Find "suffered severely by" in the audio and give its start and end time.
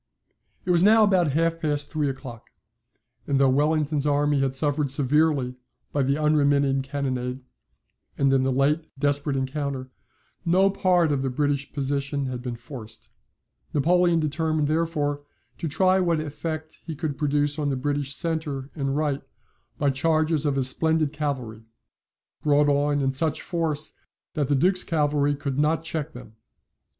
4.55-6.01